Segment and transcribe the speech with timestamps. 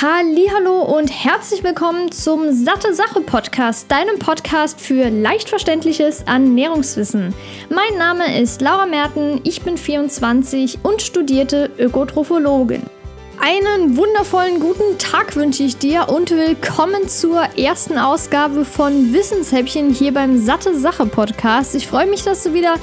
[0.00, 7.34] Hallo und herzlich willkommen zum Satte Sache Podcast, deinem Podcast für leicht verständliches Ernährungswissen.
[7.68, 12.84] Mein Name ist Laura Merten, ich bin 24 und studierte Ökotrophologin.
[13.40, 20.14] Einen wundervollen guten Tag wünsche ich dir und willkommen zur ersten Ausgabe von Wissenshäppchen hier
[20.14, 21.74] beim Satte Sache Podcast.
[21.74, 22.76] Ich freue mich, dass du wieder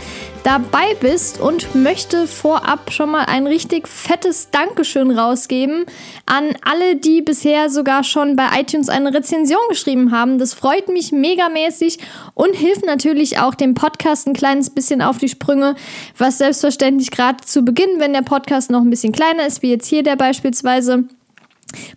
[0.45, 5.85] dabei bist und möchte vorab schon mal ein richtig fettes Dankeschön rausgeben
[6.27, 10.37] an alle, die bisher sogar schon bei iTunes eine Rezension geschrieben haben.
[10.37, 11.97] Das freut mich megamäßig
[12.35, 15.75] und hilft natürlich auch dem Podcast ein kleines bisschen auf die Sprünge,
[16.17, 19.87] was selbstverständlich gerade zu Beginn, wenn der Podcast noch ein bisschen kleiner ist, wie jetzt
[19.87, 21.05] hier der beispielsweise,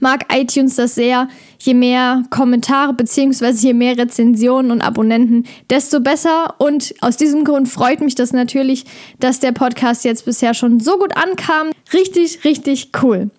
[0.01, 1.29] mag iTunes das sehr.
[1.61, 3.51] Je mehr Kommentare bzw.
[3.51, 6.55] je mehr Rezensionen und Abonnenten, desto besser.
[6.59, 8.85] Und aus diesem Grund freut mich das natürlich,
[9.19, 11.71] dass der Podcast jetzt bisher schon so gut ankam.
[11.93, 13.31] Richtig, richtig cool.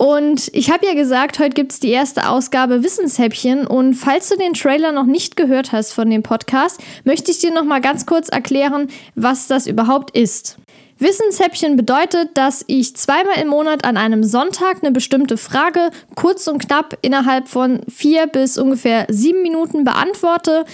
[0.00, 3.66] Und ich habe ja gesagt, heute gibt es die erste Ausgabe Wissenshäppchen.
[3.66, 7.52] Und falls du den Trailer noch nicht gehört hast von dem Podcast, möchte ich dir
[7.52, 10.56] noch mal ganz kurz erklären, was das überhaupt ist.
[11.00, 16.58] Wissenshäppchen bedeutet, dass ich zweimal im Monat an einem Sonntag eine bestimmte Frage kurz und
[16.58, 20.64] knapp innerhalb von vier bis ungefähr sieben Minuten beantworte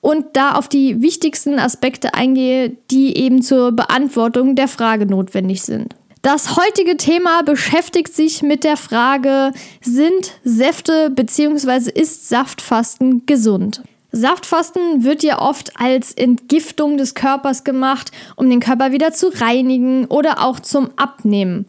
[0.00, 5.94] und da auf die wichtigsten Aspekte eingehe, die eben zur Beantwortung der Frage notwendig sind.
[6.22, 11.90] Das heutige Thema beschäftigt sich mit der Frage, sind Säfte bzw.
[11.90, 13.82] ist Saftfasten gesund?
[14.14, 20.06] Saftfasten wird ja oft als Entgiftung des Körpers gemacht, um den Körper wieder zu reinigen
[20.06, 21.66] oder auch zum Abnehmen.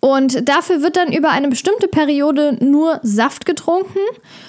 [0.00, 4.00] Und dafür wird dann über eine bestimmte Periode nur Saft getrunken.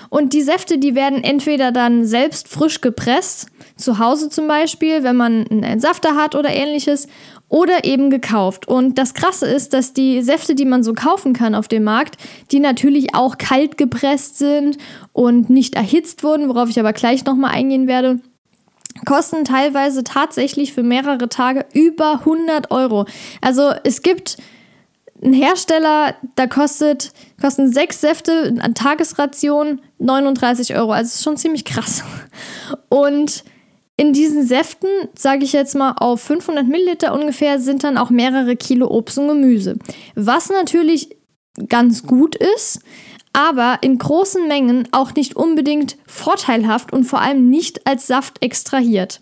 [0.09, 5.15] Und die Säfte, die werden entweder dann selbst frisch gepresst, zu Hause zum Beispiel, wenn
[5.15, 7.07] man einen Safter hat oder ähnliches,
[7.53, 8.67] oder eben gekauft.
[8.67, 12.17] Und das Krasse ist, dass die Säfte, die man so kaufen kann auf dem Markt,
[12.51, 14.79] die natürlich auch kalt gepresst sind
[15.11, 18.19] und nicht erhitzt wurden, worauf ich aber gleich nochmal eingehen werde,
[19.05, 23.05] kosten teilweise tatsächlich für mehrere Tage über 100 Euro.
[23.39, 24.37] Also es gibt
[25.21, 30.91] einen Hersteller, da kostet, kosten sechs Säfte an Tagesration 39 Euro.
[30.91, 32.03] Also es ist schon ziemlich krass.
[32.89, 33.43] Und
[33.95, 38.55] in diesen Säften, sage ich jetzt mal, auf 500 Milliliter ungefähr sind dann auch mehrere
[38.55, 39.77] Kilo Obst und Gemüse.
[40.15, 41.15] Was natürlich
[41.69, 42.79] ganz gut ist,
[43.33, 49.21] aber in großen Mengen auch nicht unbedingt vorteilhaft und vor allem nicht als Saft extrahiert.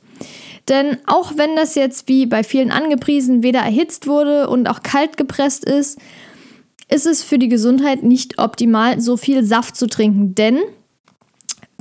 [0.70, 5.18] Denn auch wenn das jetzt wie bei vielen angepriesen weder erhitzt wurde und auch kalt
[5.18, 6.00] gepresst ist,
[6.90, 10.36] ist es für die Gesundheit nicht optimal, so viel Saft zu trinken.
[10.36, 10.60] Denn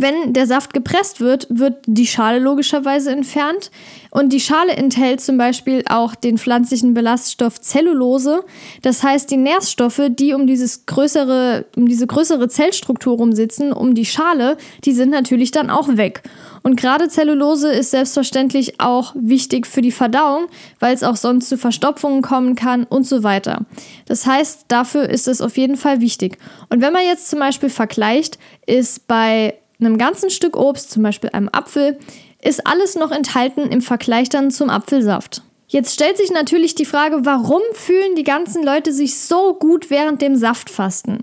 [0.01, 3.71] wenn der Saft gepresst wird, wird die Schale logischerweise entfernt.
[4.11, 8.45] Und die Schale enthält zum Beispiel auch den pflanzlichen Belaststoff Zellulose.
[8.83, 14.07] Das heißt, die Nährstoffe, die um, dieses größere, um diese größere Zellstruktur rumsitzen, um die
[14.07, 16.23] Schale, die sind natürlich dann auch weg.
[16.63, 20.47] Und gerade Zellulose ist selbstverständlich auch wichtig für die Verdauung,
[20.79, 23.65] weil es auch sonst zu Verstopfungen kommen kann und so weiter.
[24.07, 26.39] Das heißt, dafür ist es auf jeden Fall wichtig.
[26.69, 31.31] Und wenn man jetzt zum Beispiel vergleicht, ist bei einem ganzen Stück Obst, zum Beispiel
[31.31, 31.99] einem Apfel,
[32.43, 35.43] ist alles noch enthalten im Vergleich dann zum Apfelsaft.
[35.69, 40.21] Jetzt stellt sich natürlich die Frage, warum fühlen die ganzen Leute sich so gut während
[40.21, 41.23] dem Saftfasten?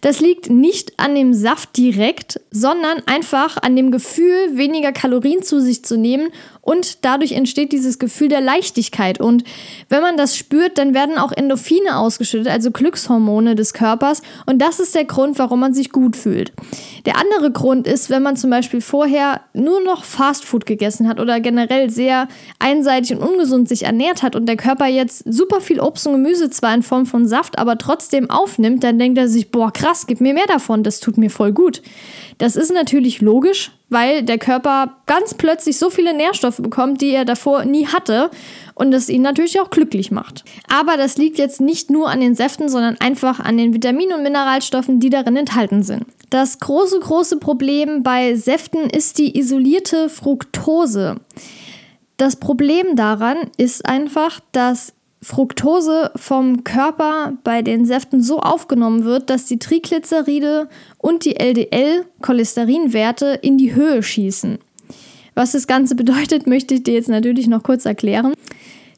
[0.00, 5.60] Das liegt nicht an dem Saft direkt, sondern einfach an dem Gefühl, weniger Kalorien zu
[5.60, 6.28] sich zu nehmen
[6.62, 9.18] und dadurch entsteht dieses Gefühl der Leichtigkeit.
[9.20, 9.44] Und
[9.88, 14.22] wenn man das spürt, dann werden auch Endorphine ausgeschüttet, also Glückshormone des Körpers.
[14.46, 16.52] Und das ist der Grund, warum man sich gut fühlt.
[17.06, 21.40] Der andere Grund ist, wenn man zum Beispiel vorher nur noch Fastfood gegessen hat oder
[21.40, 22.28] generell sehr
[22.58, 26.50] einseitig und ungesund sich ernährt hat und der Körper jetzt super viel Obst und Gemüse
[26.50, 30.20] zwar in Form von Saft, aber trotzdem aufnimmt, dann denkt er sich, boah, krass, gib
[30.20, 31.80] mir mehr davon, das tut mir voll gut.
[32.38, 37.24] Das ist natürlich logisch, weil der Körper ganz plötzlich so viele Nährstoffe bekommt, die er
[37.24, 38.30] davor nie hatte
[38.74, 40.44] und das ihn natürlich auch glücklich macht.
[40.68, 44.22] Aber das liegt jetzt nicht nur an den Säften, sondern einfach an den Vitaminen und
[44.22, 46.04] Mineralstoffen, die darin enthalten sind.
[46.28, 51.16] Das große, große Problem bei Säften ist die isolierte Fructose.
[52.18, 59.28] Das Problem daran ist einfach, dass Fructose vom Körper bei den Säften so aufgenommen wird,
[59.28, 64.58] dass die Triglyceride und die LDL-Cholesterinwerte in die Höhe schießen.
[65.34, 68.32] Was das Ganze bedeutet, möchte ich dir jetzt natürlich noch kurz erklären.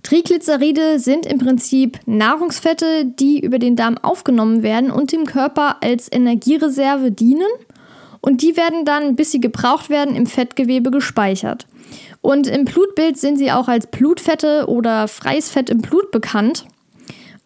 [0.04, 6.10] Triglyceride sind im Prinzip Nahrungsfette, die über den Darm aufgenommen werden und dem Körper als
[6.10, 7.48] Energiereserve dienen.
[8.20, 11.66] Und die werden dann, bis sie gebraucht werden, im Fettgewebe gespeichert.
[12.22, 16.64] Und im Blutbild sind sie auch als Blutfette oder freies Fett im Blut bekannt.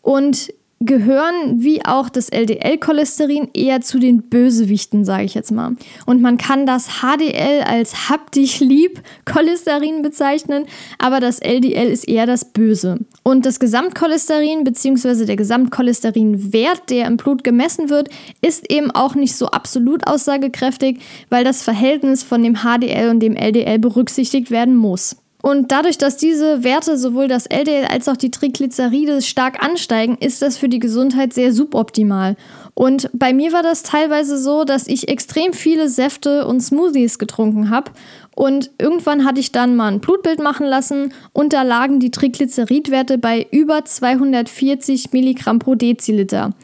[0.02, 5.74] Und gehören wie auch das LDL-Cholesterin eher zu den Bösewichten, sage ich jetzt mal.
[6.04, 10.66] Und man kann das HDL als hab dich lieb Cholesterin bezeichnen,
[10.98, 12.98] aber das LDL ist eher das Böse.
[13.22, 15.24] Und das Gesamtcholesterin bzw.
[15.24, 18.10] der Gesamtcholesterinwert, der im Blut gemessen wird,
[18.42, 21.00] ist eben auch nicht so absolut aussagekräftig,
[21.30, 25.16] weil das Verhältnis von dem HDL und dem LDL berücksichtigt werden muss.
[25.46, 30.42] Und dadurch, dass diese Werte sowohl das LDL als auch die Triglyceride stark ansteigen, ist
[30.42, 32.34] das für die Gesundheit sehr suboptimal.
[32.74, 37.70] Und bei mir war das teilweise so, dass ich extrem viele Säfte und Smoothies getrunken
[37.70, 37.92] habe.
[38.34, 43.16] Und irgendwann hatte ich dann mal ein Blutbild machen lassen und da lagen die Triglyceridwerte
[43.16, 46.54] bei über 240 Milligramm pro Deziliter.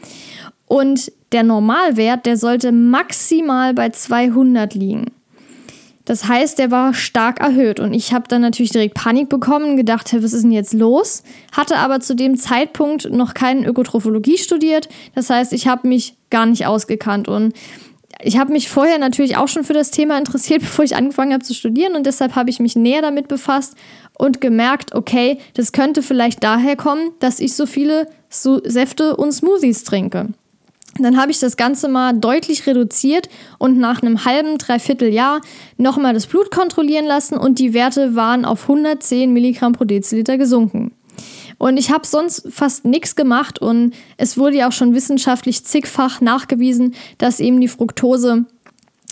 [0.67, 5.05] Und der Normalwert, der sollte maximal bei 200 liegen.
[6.05, 10.11] Das heißt, der war stark erhöht und ich habe dann natürlich direkt Panik bekommen, gedacht,
[10.11, 11.23] hey, was ist denn jetzt los?
[11.53, 14.89] Hatte aber zu dem Zeitpunkt noch keine Ökotrophologie studiert.
[15.15, 17.53] Das heißt, ich habe mich gar nicht ausgekannt und
[18.21, 21.43] ich habe mich vorher natürlich auch schon für das Thema interessiert, bevor ich angefangen habe
[21.43, 23.75] zu studieren und deshalb habe ich mich näher damit befasst
[24.17, 29.85] und gemerkt, okay, das könnte vielleicht daher kommen, dass ich so viele Säfte und Smoothies
[29.85, 30.29] trinke.
[30.99, 35.41] Dann habe ich das Ganze mal deutlich reduziert und nach einem halben, dreiviertel Jahr
[35.77, 40.91] nochmal das Blut kontrollieren lassen und die Werte waren auf 110 Milligramm pro Deziliter gesunken.
[41.57, 46.21] Und ich habe sonst fast nichts gemacht und es wurde ja auch schon wissenschaftlich zigfach
[46.21, 48.45] nachgewiesen, dass eben die Fructose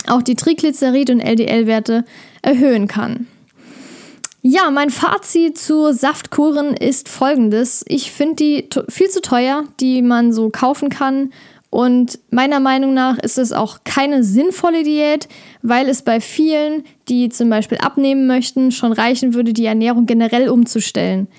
[0.08, 2.06] auch die Triglycerid- und LDL-Werte
[2.42, 3.28] erhöhen kann.
[4.44, 7.86] Ja, mein Fazit zu Saftkuren ist folgendes.
[7.88, 11.32] Ich finde die viel zu teuer, die man so kaufen kann
[11.72, 15.30] und meiner Meinung nach ist es auch keine sinnvolle Diät,
[15.62, 20.50] weil es bei vielen, die zum Beispiel abnehmen möchten, schon reichen würde, die Ernährung generell
[20.50, 21.30] umzustellen.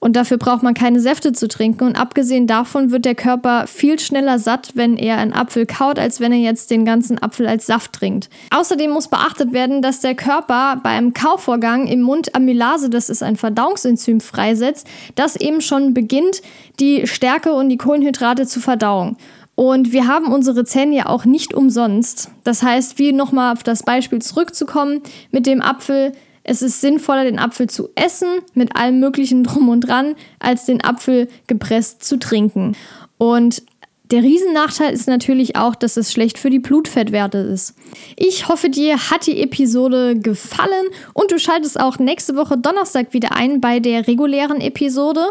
[0.00, 1.84] Und dafür braucht man keine Säfte zu trinken.
[1.84, 6.18] Und abgesehen davon wird der Körper viel schneller satt, wenn er einen Apfel kaut, als
[6.18, 8.30] wenn er jetzt den ganzen Apfel als Saft trinkt.
[8.50, 13.36] Außerdem muss beachtet werden, dass der Körper beim Kauvorgang im Mund Amylase, das ist ein
[13.36, 16.42] Verdauungsenzym, freisetzt, das eben schon beginnt,
[16.80, 19.16] die Stärke und die Kohlenhydrate zu verdauen.
[19.54, 22.30] Und wir haben unsere Zähne ja auch nicht umsonst.
[22.42, 26.12] Das heißt, wie nochmal auf das Beispiel zurückzukommen mit dem Apfel,
[26.44, 30.82] es ist sinnvoller, den Apfel zu essen mit allem Möglichen drum und dran, als den
[30.82, 32.74] Apfel gepresst zu trinken.
[33.18, 33.62] Und
[34.12, 37.74] der Riesennachteil ist natürlich auch, dass es schlecht für die Blutfettwerte ist.
[38.16, 43.34] Ich hoffe, dir hat die Episode gefallen und du schaltest auch nächste Woche Donnerstag wieder
[43.34, 45.24] ein bei der regulären Episode.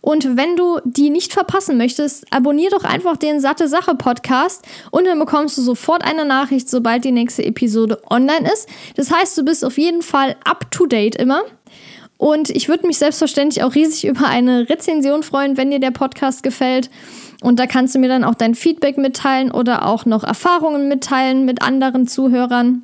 [0.00, 5.04] Und wenn du die nicht verpassen möchtest, abonnier doch einfach den Satte Sache Podcast und
[5.04, 8.68] dann bekommst du sofort eine Nachricht, sobald die nächste Episode online ist.
[8.94, 11.42] Das heißt, du bist auf jeden Fall up to date immer.
[12.18, 16.42] Und ich würde mich selbstverständlich auch riesig über eine Rezension freuen, wenn dir der Podcast
[16.42, 16.90] gefällt.
[17.40, 21.44] Und da kannst du mir dann auch dein Feedback mitteilen oder auch noch Erfahrungen mitteilen
[21.44, 22.82] mit anderen Zuhörern.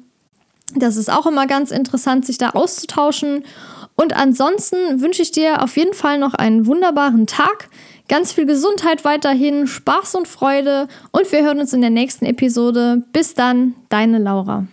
[0.77, 3.45] Das ist auch immer ganz interessant, sich da auszutauschen.
[3.97, 7.69] Und ansonsten wünsche ich dir auf jeden Fall noch einen wunderbaren Tag,
[8.09, 13.03] ganz viel Gesundheit weiterhin, Spaß und Freude und wir hören uns in der nächsten Episode.
[13.13, 14.67] Bis dann, deine Laura.